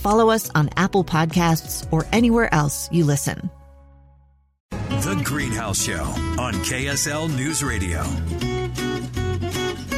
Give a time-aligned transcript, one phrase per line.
[0.00, 3.50] follow us on Apple Podcasts, or anywhere else you listen.
[4.70, 6.02] The Greenhouse Show
[6.38, 8.02] on KSL News Radio.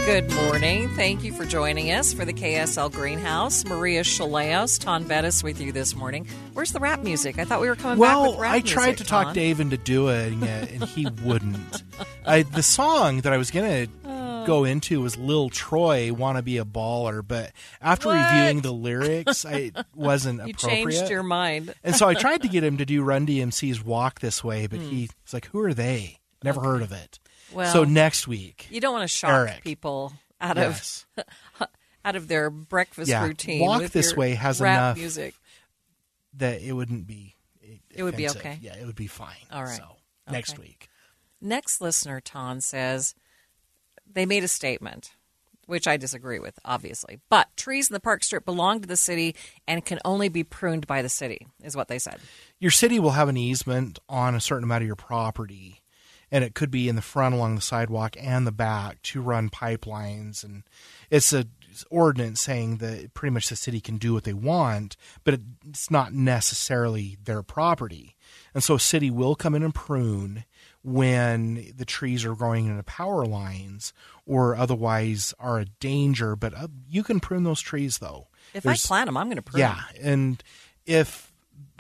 [0.04, 0.88] Good morning.
[0.96, 3.64] Thank you for joining us for the KSL Greenhouse.
[3.64, 6.27] Maria Shilaos, Taun Beddes with you this morning.
[6.55, 7.38] Where's the rap music?
[7.38, 9.60] I thought we were coming well, back with rap I tried music, to talk Dave
[9.60, 11.82] into doing it, and he wouldn't.
[12.27, 16.42] I, the song that I was going to uh, go into was Lil Troy, "Wanna
[16.42, 18.16] Be a Baller," but after What?
[18.32, 20.84] reviewing the lyrics, I it wasn't You appropriate.
[20.96, 21.74] changed your mind.
[21.84, 24.78] and so I tried to get him to do Run DMC's "Walk This Way," but
[24.80, 24.88] Hmm.
[24.90, 26.20] he's like, "Who are they?
[26.42, 27.18] Never heard of it."
[27.52, 29.62] Well, so next week, You don't want to shock Eric.
[29.64, 31.04] people out Yes.
[31.16, 31.68] of
[32.04, 33.24] out of their breakfast Yeah.
[33.24, 33.60] routine.
[33.60, 35.34] Walk This Way has rap enough music.
[36.34, 37.36] that it wouldn't be.
[37.94, 38.58] It would be okay.
[38.62, 39.36] Yeah, it would be fine.
[39.52, 39.77] All right.
[39.77, 39.96] So
[40.30, 40.88] next week.
[41.40, 43.14] Next listener, Taun says
[44.14, 45.12] they made a statement,
[45.66, 47.20] which I disagree with, obviously.
[47.28, 49.34] But trees in the park strip belong to the city
[49.66, 52.18] and can only be pruned by the city, is what they said.
[52.58, 55.78] your city will have an easement on a certain amount of your property
[56.30, 59.50] and it could be in the front along the sidewalk and the back to run
[59.50, 60.62] pipelines and
[61.10, 61.44] it's a
[61.90, 66.12] ordinance saying that pretty much the city can do what they want but it's not
[66.12, 68.14] necessarily their property
[68.55, 70.44] and so a city will come in and prune
[70.84, 73.92] when the trees are growing into power lines
[74.26, 78.84] or otherwise are a danger but uh, you can prune those trees though If There's-
[78.84, 80.42] I plant them, I'm going to prune yeah, and
[80.86, 81.32] if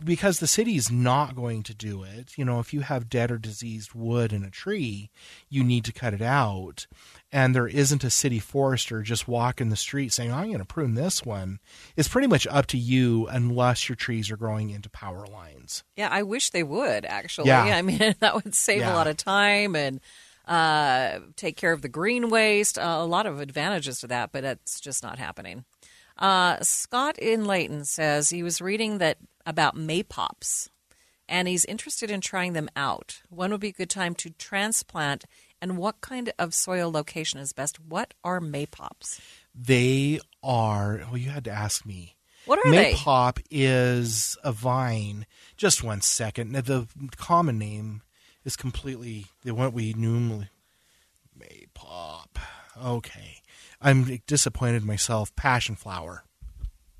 [0.04, 3.38] because the city's not going to do it, you know, if you have dead or
[3.38, 5.10] diseased wood in a tree,
[5.48, 6.86] you need to cut it out.
[7.34, 10.94] And there isn't a city forester just walking the street saying, I'm going to prune
[10.94, 11.60] this one.
[11.96, 15.82] It's pretty much up to you unless your trees are growing into power lines.
[15.96, 17.48] Yeah, I wish they would actually.
[17.48, 17.62] Yeah.
[17.62, 18.92] I mean, that would save Yeah.
[18.92, 19.98] a lot of time and
[20.46, 22.78] uh, take care of the green waste.
[22.78, 25.64] Uh, a lot of advantages to that, but it's just not happening.
[26.18, 29.16] Uh, Scott in Layton says he was reading that
[29.46, 30.68] about maypops,
[31.28, 33.22] and he's interested in trying them out.
[33.30, 35.24] When would be a good time to transplant,
[35.62, 37.78] and what kind of soil location is best?
[37.80, 39.20] What are maypops?
[39.54, 42.16] They are, well, you had to ask me.
[42.44, 42.92] What are they?
[42.92, 45.26] Maypop is a vine.
[45.56, 46.50] Just one second.
[46.50, 46.86] Now, The
[47.16, 48.02] common name
[48.44, 50.48] is completely the what we normally
[51.38, 52.26] Maypop.
[52.84, 53.42] Okay,
[53.80, 55.34] I'm disappointed in myself.
[55.36, 56.24] Passion flower.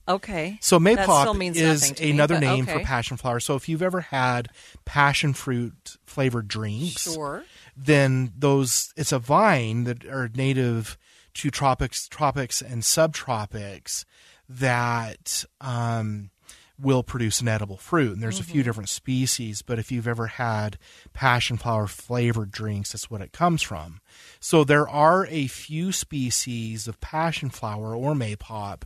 [0.09, 3.39] Okay, So maypop is me, another name for passion flower.
[3.39, 4.49] So if you've ever had
[4.85, 7.45] passion fruit flavored drinks, Sure.
[7.77, 10.99] Then those it's a vine that are native
[11.35, 14.05] to tropics, tropics and subtropics
[14.49, 16.31] that um,
[16.79, 18.13] will produce an edible fruit.
[18.13, 18.53] And there's a Mm-hmm.
[18.53, 20.77] few different species, but if you've ever had
[21.15, 24.01] passion flower flavored drinks, that's what it comes from.
[24.41, 28.83] So there are a few species of passion flower or maypop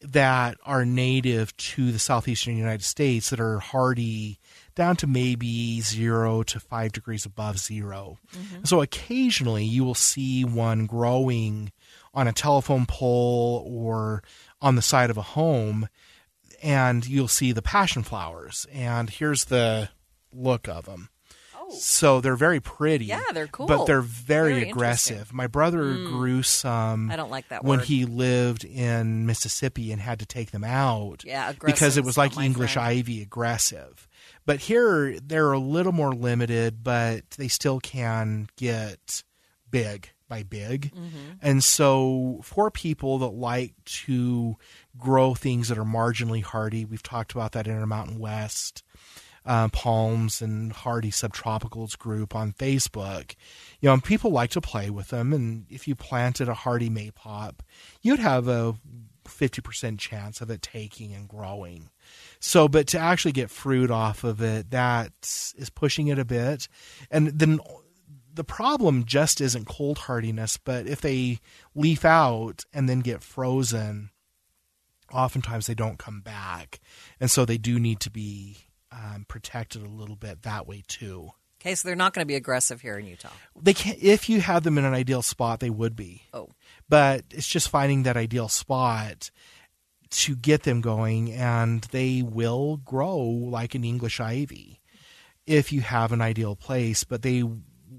[0.00, 4.38] that are native to the southeastern United States that are hardy
[4.76, 8.64] down to maybe zero to five degrees above 0 mm-hmm.
[8.64, 11.72] So occasionally you will see one growing
[12.14, 14.22] on a telephone pole or
[14.62, 15.88] on the side of a home,
[16.62, 18.66] and you'll see the passion flowers.
[18.72, 19.90] And here's the
[20.32, 21.08] look of them.
[21.54, 21.70] Oh.
[21.70, 23.06] So they're very pretty.
[23.06, 23.66] Yeah, they're cool.
[23.66, 25.32] But they're very, Very aggressive.
[25.32, 26.06] My brother hmm.
[26.06, 27.88] grew some I don't like that when word.
[27.88, 31.24] he lived in Mississippi and had to take them out.
[31.24, 32.88] Yeah, because it was like English friend.
[32.88, 34.08] ivy aggressive.
[34.46, 39.22] But here they're a little more limited, but they still can get
[39.70, 40.92] big by big.
[40.92, 41.32] Mm-hmm.
[41.42, 44.56] And so for people that like to
[44.96, 48.82] grow things that are marginally hardy, we've talked about that Intermountain West
[49.44, 53.34] uh, palms and hardy subtropicals group on Facebook.
[53.80, 55.32] You know, and people like to play with them.
[55.32, 57.60] And if you planted a hardy maypop,
[58.02, 58.74] you'd have a
[59.24, 61.90] 50% chance of it taking and growing.
[62.46, 65.10] So, but to actually get fruit off of it, that
[65.56, 66.68] is pushing it a bit.
[67.10, 67.58] And then
[68.32, 71.40] the problem just isn't cold hardiness, but if they
[71.74, 74.10] leaf out and then get frozen,
[75.12, 76.78] oftentimes they don't come back.
[77.18, 78.58] And so they do need to be
[78.92, 81.30] um, protected a little bit that way too.
[81.60, 83.30] Okay, so they're not going to be aggressive here in Utah.
[83.60, 86.22] They can if you had them in an ideal spot, they would be.
[86.32, 86.50] Oh.
[86.88, 89.32] But it's just finding that ideal spot
[90.10, 94.80] to get them going and they will grow like an English ivy
[95.46, 97.42] if you have an ideal place, but they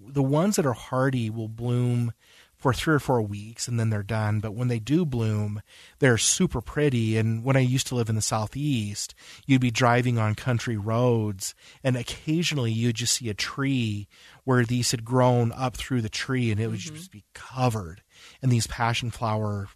[0.10, 2.14] the ones that are hardy will bloom
[2.56, 4.40] for three or four weeks and then they're done.
[4.40, 5.62] But when they do bloom,
[6.00, 7.16] they're super pretty.
[7.18, 9.14] And when I used to live in the southeast,
[9.46, 11.54] you'd be driving on country roads
[11.84, 14.08] and occasionally you'd just see a tree
[14.44, 16.96] where these had grown up through the tree and it would Mm-hmm.
[16.96, 18.02] just be covered
[18.42, 19.68] in these passion flower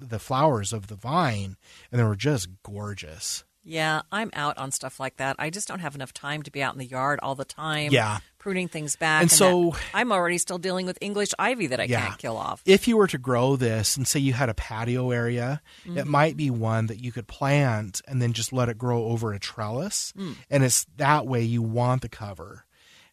[0.00, 1.56] the flowers of the vine
[1.90, 3.44] and they were just gorgeous.
[3.62, 5.36] Yeah, I'm out on stuff like that.
[5.38, 7.92] I just don't have enough time to be out in the yard all the time.
[7.92, 8.20] Yeah.
[8.38, 9.20] Pruning things back.
[9.20, 12.06] And so- that- I'm already still dealing with English ivy that I Yeah.
[12.06, 12.62] can't kill off.
[12.64, 16.10] If you were to grow this and say you had a patio area, it mm-hmm.
[16.10, 19.38] might be one that you could plant and then just let it grow over a
[19.38, 20.14] trellis.
[20.16, 20.36] Mm.
[20.48, 22.64] And it's that way you want the cover.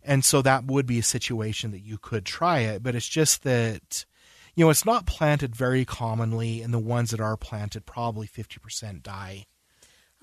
[0.01, 3.43] And so that would be a situation that you could try it, but it's just
[3.43, 4.05] that
[4.57, 9.04] you know, it's not planted very commonly and the ones that are planted probably 50%
[9.04, 9.45] die.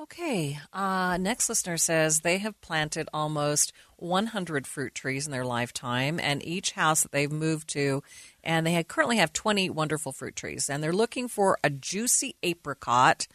[0.01, 0.59] Okay.
[0.73, 6.45] Uh, next listener says they have planted almost 100 fruit trees in their lifetime, and
[6.45, 8.03] each house that they've moved to,
[8.43, 13.29] and they currently have 20 wonderful fruit trees, and they're looking for a juicy apricot.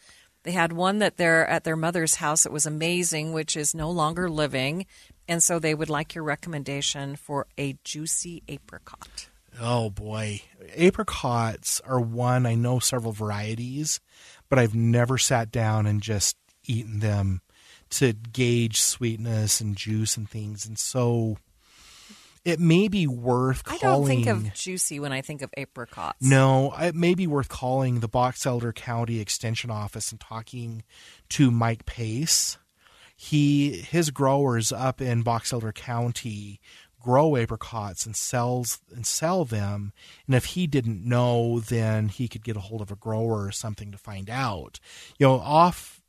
[0.43, 3.89] They had one that they're at their mother's house that was amazing, which is no
[3.89, 4.85] longer living,
[5.29, 9.29] and so they would like your recommendation for a juicy apricot.
[9.59, 10.41] Oh boy.
[10.75, 13.99] Apricots are one, I know several varieties,
[14.49, 17.41] but I've never sat down and just eaten them
[17.91, 20.65] to gauge sweetness and juice and things.
[20.65, 21.37] And so
[22.45, 23.81] it may be worth calling.
[23.81, 26.21] I don't think of juicy when I think of apricots.
[26.21, 30.83] No, it may be worth calling the Box Elder County Extension Office and talking
[31.29, 32.57] to Mike Pace.
[33.15, 36.61] He his growers up in Box Elder County
[36.99, 39.93] grow apricots and sells and sell them.
[40.27, 43.51] And if he didn't know, then he could get a hold of a grower or
[43.51, 44.79] something to find out.
[45.17, 46.01] You know, off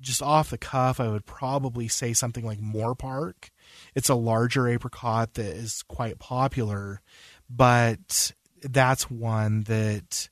[0.00, 3.50] just off the cuff, I would probably say something like Moorpark.
[3.94, 7.00] It's a larger apricot that is quite popular,
[7.48, 8.32] but
[8.62, 10.28] that's one that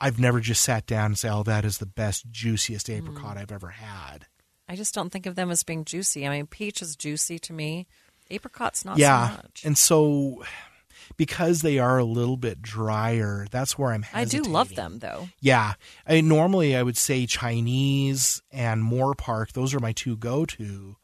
[0.00, 2.98] I've never just sat down and say, "Oh, that is the best, juiciest mm.
[2.98, 4.26] apricot I've ever had."
[4.68, 6.26] I just don't think of them as being juicy.
[6.26, 7.86] I mean, peach is juicy to me.
[8.30, 9.62] Apricot's not yeah, so much.
[9.64, 10.44] and so
[11.16, 14.04] because they are a little bit drier, that's where I'm.
[14.12, 15.28] I do love them though.
[15.40, 15.74] Yeah,
[16.06, 19.52] I normally I would say Chinese and Moorpark.
[19.52, 20.96] Those are my two go-to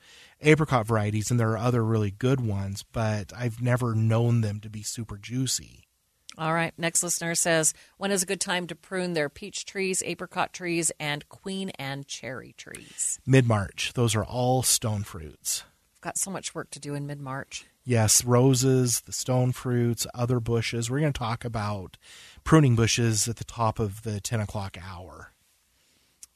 [0.42, 4.70] apricot varieties, and there are other really good ones, but I've never known them to
[4.70, 5.86] be super juicy.
[6.38, 6.72] All right.
[6.78, 10.90] Next listener says, when is a good time to prune their peach trees, apricot trees,
[10.98, 13.20] and queen and cherry trees?
[13.26, 15.64] Mid March, those are all stone fruits.
[16.00, 17.66] Got so much work to do in mid March.
[17.84, 20.90] Yes, roses, the stone fruits, other bushes.
[20.90, 21.96] We're going to talk about
[22.44, 25.32] pruning bushes at the top of the 10 o'clock hour.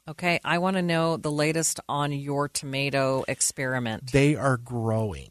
[0.08, 0.38] Okay.
[0.44, 4.12] I want to know the latest on your tomato experiment.
[4.12, 5.30] They are growing.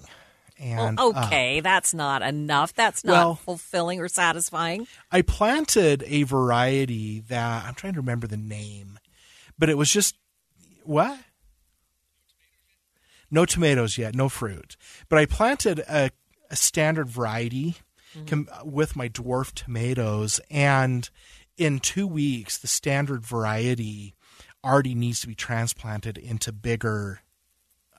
[0.59, 2.73] And Well, uh, okay, that's not enough.
[2.73, 4.87] That's not Well- fulfilling or satisfying.
[5.11, 8.97] I planted a variety that I'm trying to remember the name,
[9.59, 10.16] but it was just
[10.83, 11.19] what?
[13.33, 14.78] No tomatoes yet, no fruit.
[15.09, 16.11] But I planted a,
[16.52, 17.78] a standard variety
[18.28, 21.09] com- with my dwarf tomatoes, and
[21.57, 24.13] in two weeks, the standard variety
[24.63, 27.21] already needs to be transplanted into bigger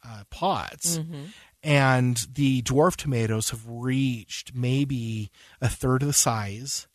[0.07, 0.99] uh, pots.
[1.62, 6.87] And the dwarf tomatoes have reached maybe a third of the size,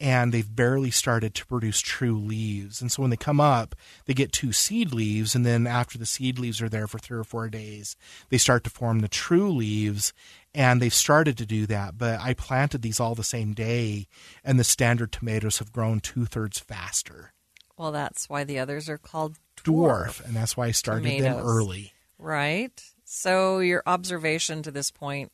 [0.00, 2.80] and they've barely started to produce true leaves.
[2.80, 3.74] And so when they come up,
[4.06, 7.18] they get two seed leaves, and then after the seed leaves are there for three
[7.18, 7.96] or four days,
[8.28, 10.12] they start to form the true leaves.
[10.54, 14.08] And they've started to do that, but I planted these all the same day,
[14.42, 17.32] and the standard tomatoes have grown two thirds faster.
[17.76, 21.92] Well, that's why the others are called Dwarf, and that's why I started them early.
[22.18, 22.82] Right.
[23.04, 25.30] So your observation to this point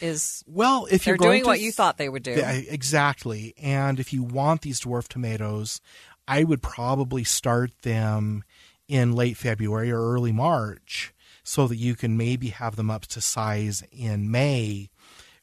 [0.00, 2.32] is Well, if you're going doing what you thought they would do.
[2.32, 3.54] Yeah, exactly.
[3.60, 5.80] And if you want these dwarf tomatoes,
[6.26, 8.44] I would probably start them
[8.88, 13.20] in late February or early March so that you can maybe have them up to
[13.20, 14.90] size in May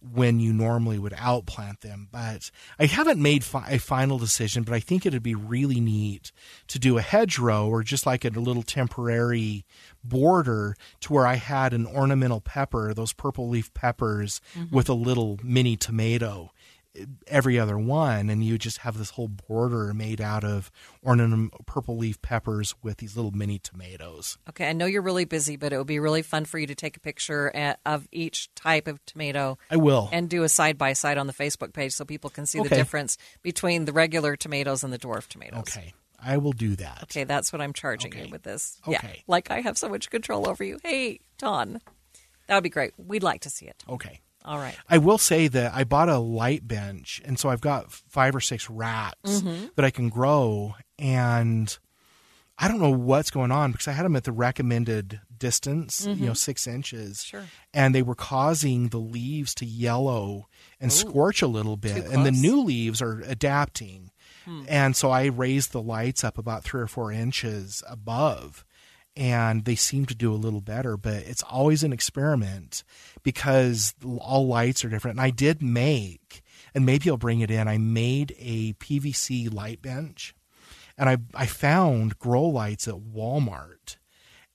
[0.01, 2.08] when you normally would outplant them.
[2.12, 6.31] But I haven't made fi- a final decision, but I think it'd be really neat
[6.67, 9.65] to do a hedgerow or just like a little temporary
[10.03, 14.75] border to where I had an ornamental pepper, those purple leaf peppers mm-hmm.
[14.75, 16.51] with a little mini tomato
[17.27, 20.69] every other one and you just have this whole border made out of
[21.01, 24.38] ornament purple leaf peppers with these little mini tomatoes.
[24.50, 26.75] Okay, I know you're really busy, but it would be really fun for you to
[26.75, 30.10] take a picture of each type of tomato I will.
[30.12, 32.67] and do a side by side on the Facebook page so people can see the
[32.69, 35.60] difference between the regular tomatoes and the dwarf tomatoes.
[35.60, 35.93] okay.
[36.24, 37.00] I will do that.
[37.03, 38.25] Okay, that's what I'm charging Okay.
[38.25, 38.79] you with this.
[38.88, 39.24] Yeah, Okay.
[39.27, 40.77] like I have so much control over you.
[40.83, 41.79] Hey, Don,
[42.48, 42.93] that would be great.
[42.98, 43.83] We'd like to see it.
[43.89, 44.19] Okay.
[44.43, 44.75] All right.
[44.89, 48.39] I will say that I bought a light bench, and so I've got five or
[48.41, 49.67] six racks Mm-hmm.
[49.75, 50.75] that I can grow.
[50.98, 51.77] And
[52.57, 56.27] I don't know what's going on because I had them at the recommended distance, you
[56.27, 57.17] know, six inches.
[57.19, 57.38] Mm-hmm.
[57.38, 57.45] Sure.
[57.74, 60.48] And they were causing the leaves to yellow
[60.79, 62.05] and scorch a little bit.
[62.05, 64.12] And the new leaves are adapting.
[64.67, 68.65] And so I raised the lights up about three or four inches above
[69.15, 72.84] and they seem to do a little better, but it's always an experiment
[73.24, 75.18] because all lights are different.
[75.18, 76.41] And I did make,
[76.74, 80.34] and maybe I'll bring it in, I made a PVC light bench
[80.98, 83.98] and I, I found grow lights at Walmart.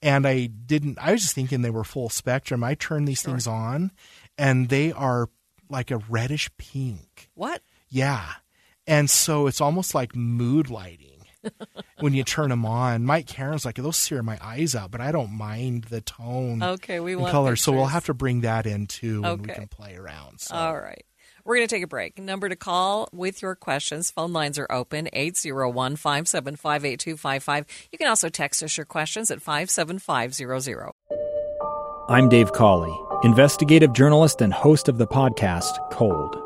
[0.02, 2.62] And I didn't, I was just thinking they were full spectrum.
[2.62, 3.90] I turned these things on
[4.38, 5.28] and they are
[5.68, 7.28] like a reddish pink.
[7.34, 7.62] What?
[7.88, 8.26] Yeah.
[8.86, 11.15] And so it's almost like mood lighting
[12.00, 13.04] when you turn them on.
[13.04, 17.00] Mike Karen's like, those sear my eyes out, but I don't mind the tone Okay,
[17.00, 17.56] we and want color.
[17.56, 20.40] So we'll have to bring that in too and we can play around.
[20.40, 20.54] So.
[20.54, 21.04] All right.
[21.44, 22.18] We're going to take a break.
[22.18, 24.10] Number to call with your questions.
[24.10, 27.88] Phone lines are open 801 575 8255.
[27.92, 30.90] You can also text us your questions at 57500.
[32.08, 36.45] I'm Dave Cawley, investigative journalist and host of the podcast Cold.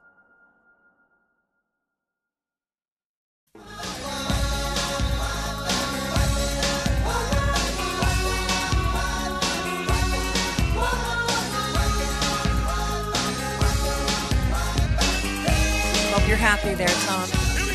[16.51, 17.29] Happy there, Tom.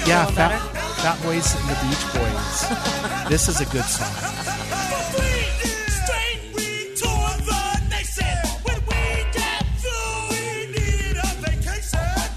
[0.07, 0.61] Yeah, Fat.
[1.01, 3.29] Fat Boys and the Beach Boys.
[3.31, 4.13] this is a good song.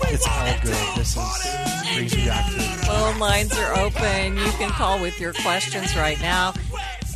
[0.07, 0.95] It's all good.
[0.95, 4.37] This is brings me back to Phone lines are open.
[4.37, 6.53] You can call with your questions right now.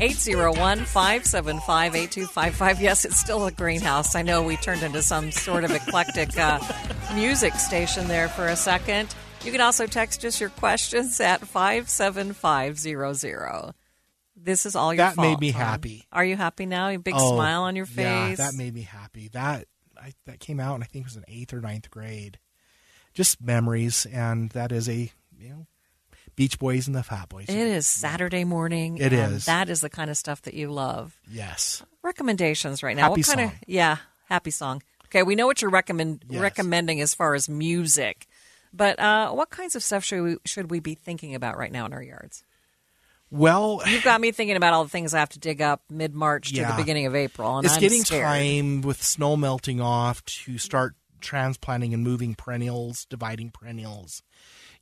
[0.01, 2.81] 801 575 8255.
[2.81, 4.15] Yes, it's still a greenhouse.
[4.15, 6.59] I know we turned into some sort of eclectic uh,
[7.15, 9.13] music station there for a second.
[9.43, 13.73] You can also text us your questions at 57500.
[14.35, 15.27] This is all your That fault.
[15.27, 15.61] made me Tom.
[15.61, 16.07] happy.
[16.11, 16.87] Are you happy now?
[16.89, 18.05] A big Oh, smile on your face?
[18.05, 19.29] Yeah, that made me happy.
[19.33, 19.67] That
[20.01, 22.39] I, that came out, and I think it was in eighth or ninth grade.
[23.13, 25.67] Just memories, and that is a you know,
[26.35, 27.45] Beach Boys and the Fat Boys.
[27.47, 28.97] It is Saturday morning.
[28.97, 29.45] It and is.
[29.45, 31.19] That is the kind of stuff that you love.
[31.29, 31.83] Yes.
[32.01, 33.09] Recommendations right now.
[33.09, 33.49] Happy what kind song.
[33.49, 33.97] of yeah,
[34.29, 34.81] happy song.
[35.13, 36.41] Okay, we know what you're recommend Yes.
[36.41, 38.25] recommending as far as music,
[38.73, 41.85] but uh, what kinds of stuff should we should we be thinking about right now
[41.85, 42.43] in our yards?
[43.29, 46.15] Well, You've got me thinking about all the things I have to dig up mid
[46.15, 48.23] March to the beginning of April, and it's I'm getting scared.
[48.23, 54.23] time with snow melting off to start transplanting and moving perennials, dividing perennials.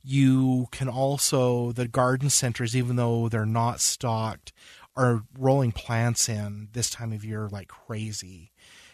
[0.02, 4.52] You can also the garden centers, even though they're not stocked,
[4.96, 8.51] are rolling plants in this time of year like crazy.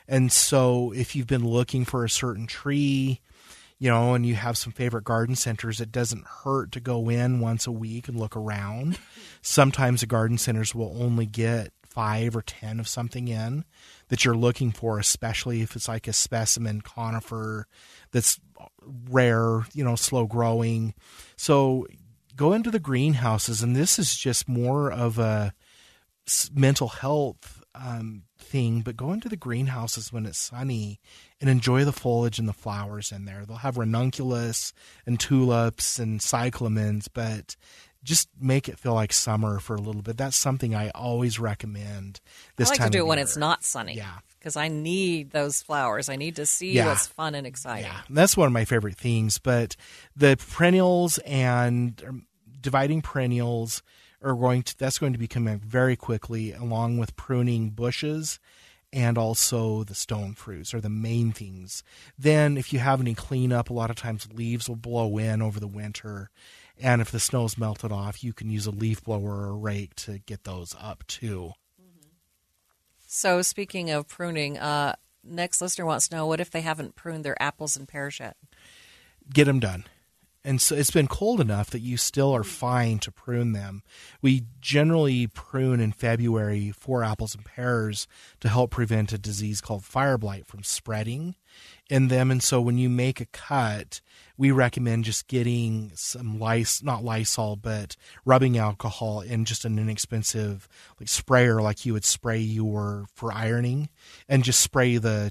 [0.09, 3.21] And so, if you've been looking for a certain tree,
[3.79, 7.41] you know, and you have some favorite garden centers, it doesn't hurt to go in
[7.41, 8.99] once a week and look around.
[9.43, 13.65] Sometimes the garden centers will only get five or ten of something in
[14.09, 17.67] that you're looking for, especially if it's like a specimen conifer
[18.11, 18.41] that's
[19.11, 20.95] rare, you know, slow growing.
[21.37, 21.87] So
[22.37, 25.53] go into the greenhouses, and this is just more of a
[26.53, 30.99] mental health um, thing, but go into the greenhouses when it's sunny
[31.40, 33.45] and enjoy the foliage and the flowers in there.
[33.47, 34.73] They'll have ranunculus
[35.07, 37.57] and tulips and cyclamens, but
[38.05, 40.17] just make it feel like summer for a little bit.
[40.17, 42.21] That's something I always recommend.
[42.57, 43.25] This I like time to do it when year.
[43.25, 43.95] it's not sunny.
[43.95, 44.19] Yeah.
[44.38, 46.09] Because I need those flowers.
[46.09, 46.87] I need to see Yeah.
[46.87, 47.87] what's fun and exciting.
[47.90, 49.38] Yeah, that's one of my favorite things.
[49.38, 49.75] But
[50.17, 52.26] the perennials and um,
[52.61, 53.83] dividing perennials
[54.23, 58.38] are going to that's going to be coming very quickly, along with pruning bushes
[58.93, 61.83] and also the stone fruits are the main things.
[62.19, 65.61] Then, if you have any cleanup, a lot of times leaves will blow in over
[65.61, 66.31] the winter.
[66.81, 69.95] And if the snow's melted off, you can use a leaf blower or a rake
[69.97, 71.53] to get those up too.
[73.07, 77.25] So, speaking of pruning, uh, next listener wants to know what if they haven't pruned
[77.25, 78.37] their apples and pears yet?
[79.33, 79.85] get them done.
[80.49, 83.83] And so it's been cold enough that you still are fine to prune them.
[84.23, 88.09] We generally prune in February for apples and pears
[88.40, 91.35] to help prevent a disease called fire blight from spreading
[91.90, 92.31] in them.
[92.31, 94.00] And so when you make a cut,
[94.38, 100.67] we recommend just getting some lice, not Lysol, but rubbing alcohol in just an inexpensive
[100.99, 103.90] like sprayer, like you would spray your for ironing,
[104.31, 105.31] and just spray the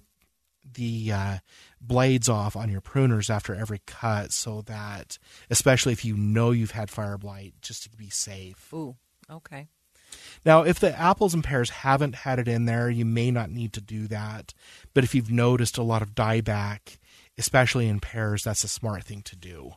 [0.76, 1.38] the uh,
[1.80, 5.18] blades off on your pruners after every cut so that
[5.50, 8.96] especially if you know you've had fire blight just to be safe Ooh,
[9.30, 9.68] okay.
[10.46, 13.74] now if the apples and pears haven't had it in there you may not need
[13.74, 14.54] to do that
[14.94, 16.98] but if you've noticed a lot of dieback
[17.38, 19.74] especially in pears that's a smart thing to do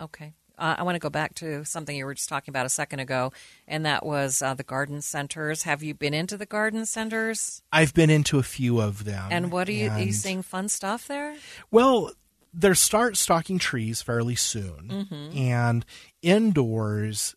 [0.00, 0.34] Okay.
[0.58, 3.00] Uh, I want to go back to something you were just talking about a second
[3.00, 3.32] ago,
[3.68, 5.64] and that was uh, the garden centers.
[5.64, 7.62] Have you been into the garden centers?
[7.72, 10.68] i've been into a few of them and what are you, are you seeing fun
[10.68, 11.34] stuff there?
[11.70, 12.12] Well,
[12.54, 15.36] they start stocking trees fairly soon, Mhm.
[15.36, 15.84] and
[16.22, 17.34] indoors,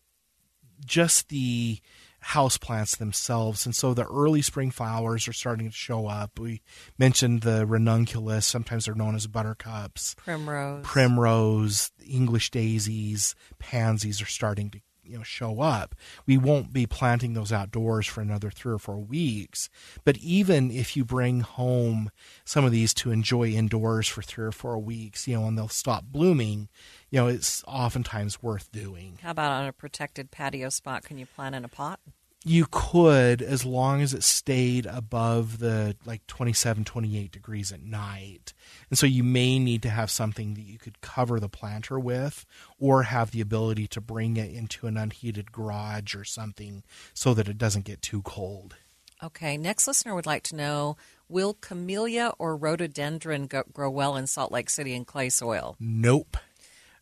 [0.84, 1.80] just the
[2.20, 6.38] house plants themselves, and so the early spring flowers are starting to show up.
[6.38, 6.62] We
[6.98, 10.14] mentioned the ranunculus; sometimes they're known as buttercups.
[10.16, 10.84] Primrose.
[10.84, 15.94] Primrose, English daisies, pansies are starting to you know show up.
[16.26, 19.68] We won't be planting those outdoors for another three or four weeks.
[20.04, 22.10] But even if you bring home
[22.44, 25.68] some of these to enjoy indoors for three or four weeks, you know, and they'll
[25.68, 26.68] stop blooming,
[27.10, 29.18] you know, it's oftentimes worth doing.
[29.22, 31.04] How about on a protected patio spot?
[31.04, 32.00] Can you plant in a pot?
[32.42, 38.54] You could, as long as it stayed above the like 27, 28 degrees at night.
[38.88, 42.46] And so you may need to have something that you could cover the planter with
[42.78, 47.48] or have the ability to bring it into an unheated garage or something so that
[47.48, 48.76] it doesn't get too cold.
[49.22, 49.58] Okay.
[49.58, 50.96] Next listener would like to know
[51.28, 55.76] Will camellia or rhododendron go- grow well in Salt Lake City in clay soil?
[55.78, 56.38] Nope.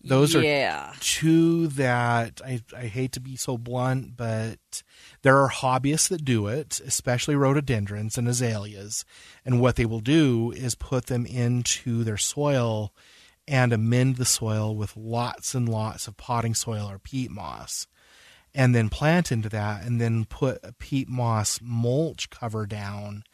[0.00, 0.90] Those Yeah.
[0.90, 4.82] are two that I, I hate to be so blunt, but
[5.22, 9.04] there are hobbyists that do it, especially rhododendrons and azaleas.
[9.44, 12.92] And what they will do is put them into their soil
[13.48, 17.86] and amend the soil with lots and lots of potting soil or peat moss.
[18.54, 23.24] And then plant into that, and then put a peat moss mulch cover down,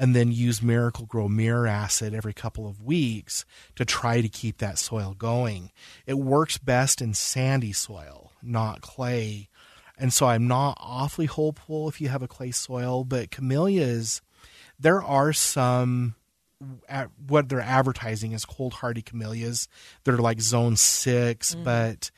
[0.00, 3.44] and then use Miracle-Gro Miracid every couple of weeks
[3.76, 5.70] to try to keep that soil going.
[6.06, 9.50] It works best in sandy soil, not clay.
[9.98, 14.22] And so I'm not awfully hopeful if you have a clay soil, but camellias,
[14.78, 16.14] there are some
[16.88, 19.68] at what they're advertising as cold hardy camellias
[20.04, 21.64] that are like zone 6 mm-hmm.
[21.64, 22.10] but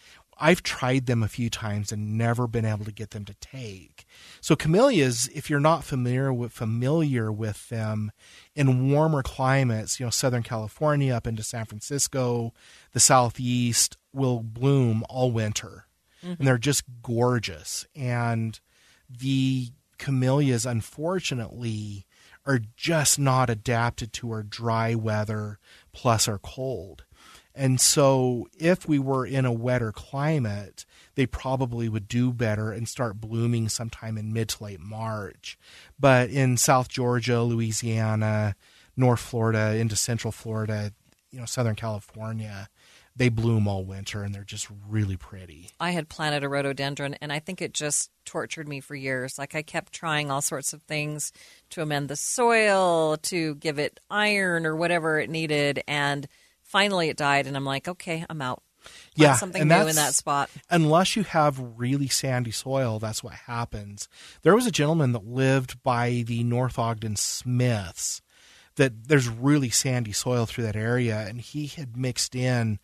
[0.43, 4.05] I've tried them a few times and never been able to get them to take.
[4.41, 8.11] So camellias, if you're not familiar with familiar with them
[8.57, 12.53] in warmer climates, you know, Southern California up into San Francisco,
[12.93, 15.87] the southeast will bloom all winter.
[16.25, 16.39] Mhm.
[16.41, 17.87] And they're just gorgeous.
[17.95, 18.59] And
[19.09, 22.05] the camellias unfortunately
[22.45, 25.61] are just not adapted to our dry weather
[25.93, 27.05] plus our cold.
[27.55, 32.89] And so, if we were in a wetter climate, they probably would do better and
[32.89, 35.59] start blooming sometime in mid to late March.
[36.01, 38.57] But in South Georgia, Louisiana,
[38.97, 40.93] North Florida, into Central Florida,
[41.31, 42.69] you know, Southern California,
[43.15, 45.71] they bloom all winter and they're just really pretty.
[45.79, 49.39] I had planted a rhododendron, and I think it just tortured me for years.
[49.39, 51.33] Like I kept trying all sorts of things
[51.71, 56.27] to amend the soil, to give it iron or whatever it needed, and
[56.73, 57.47] finally it died.
[57.47, 58.63] And I'm like, okay, I'm out.
[58.83, 60.51] Plant yeah, something new in that spot.
[60.69, 64.09] Unless you have really sandy soil, that's what happens.
[64.43, 68.23] There was a gentleman that lived by the North Ogden Smiths
[68.75, 72.81] that there's really sandy soil through that area, and he had mixed in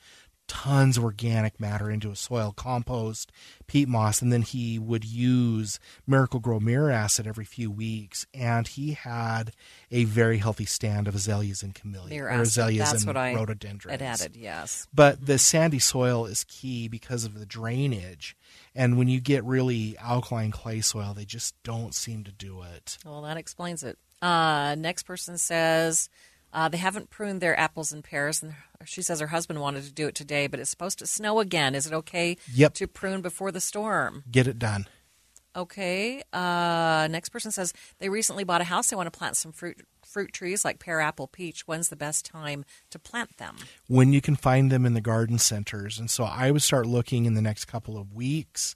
[0.48, 3.30] tons of organic matter into a soil, compost,
[3.66, 8.26] peat moss, and then he would use Miracle-Gro Miracid every few weeks.
[8.34, 9.52] And he had
[9.90, 13.34] a very healthy stand of azaleas and camellias, Mirror or azaleas that's and what I
[13.34, 13.92] rhododendrons.
[13.92, 14.88] had added, yes.
[14.92, 18.36] But the sandy soil is key because of the drainage.
[18.74, 22.98] And when you get really alkaline clay soil, they just don't seem to do it.
[23.04, 23.98] Well, that explains it.
[24.20, 26.08] Uh, next person says
[26.52, 29.92] uh, they haven't pruned their apples and pears, and she says her husband wanted to
[29.92, 31.74] do it today, but it's supposed to snow again.
[31.74, 32.74] Is it okay Yep.
[32.74, 34.24] to prune before the storm?
[34.30, 34.86] Get it done.
[35.56, 36.22] Okay.
[36.32, 38.90] Uh, next person says they recently bought a house.
[38.90, 41.66] They want to plant some fruit fruit trees like pear, apple, peach.
[41.66, 43.56] When's the best time to plant them?
[43.88, 45.98] when you can find them in the garden centers.
[45.98, 48.74] And so I would start looking in the next couple of weeks,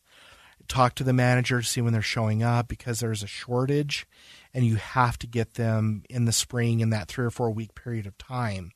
[0.69, 4.07] talk to the manager to see when they're showing up because there's a shortage
[4.55, 7.75] and you have to get them in the spring in that three or four week
[7.75, 8.71] period of time.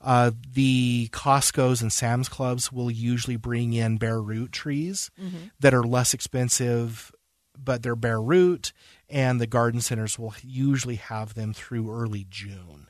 [0.00, 5.50] Uh, the Costco's and Sam's Clubs will usually bring in bare root trees Mhm.
[5.60, 7.12] that are less expensive,
[7.58, 8.72] but they're bare root,
[9.08, 12.88] and the garden centers will usually have them through early June.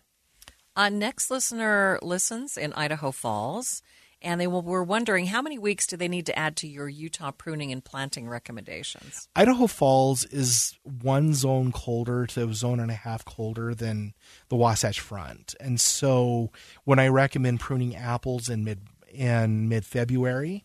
[0.76, 3.82] Uh, next listener listens in Idaho Falls,
[4.20, 7.30] and they were wondering how many weeks do they need to add to your Utah
[7.30, 9.28] pruning and planting recommendations?
[9.36, 14.14] Idaho Falls is one zone colder to a zone and a half colder than
[14.48, 16.50] the Wasatch Front, and so
[16.84, 18.80] when I recommend pruning apples in mid
[19.12, 20.64] in mid February,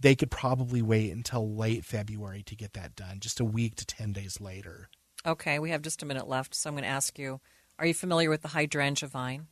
[0.00, 3.86] they could probably wait until late February to get that done, just a week to
[3.86, 4.88] ten days later.
[5.24, 7.40] Okay, we have just a minute left, so I'm going to ask you:
[7.78, 9.46] Are you familiar with the hydrangea vine?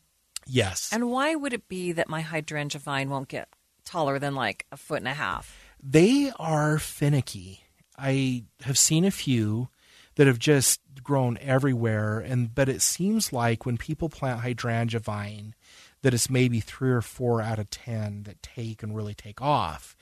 [0.53, 3.49] Yes, And why would it be that my hydrangea vine won't get
[3.85, 5.57] taller than like a foot and a half?
[5.83, 7.65] they are finicky.
[7.97, 9.69] I have seen a few
[10.17, 15.55] that have just grown everywhere, and but it seems like when people plant hydrangea vine,
[16.03, 19.97] that it's maybe three or four out of ten that take and really take off,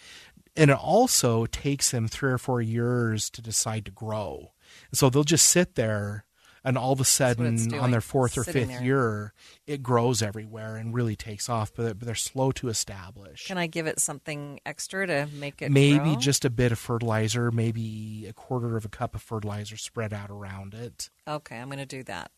[0.57, 4.53] and it also takes them three or four years to decide to grow.
[4.91, 6.25] And So they'll just sit there,
[6.65, 8.83] and all of a sudden, on their fourth or fifth there.
[8.83, 9.33] year,
[9.67, 11.73] it grows everywhere and really takes off.
[11.75, 15.71] But but they're slow to establish Can I give it something extra to make it
[15.71, 16.17] maybe grow?
[16.17, 20.31] just a bit of fertilizer, maybe a quarter of a cup of fertilizer spread out
[20.31, 21.11] around it.
[21.27, 22.31] Okay, I'm going to do that.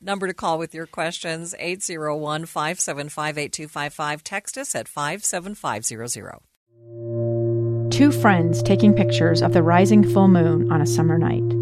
[0.00, 4.24] Number to call with your questions 801 575 8255.
[4.24, 6.38] Text us at 57500.
[7.90, 11.61] Two friends taking pictures of the rising full moon on a summer night.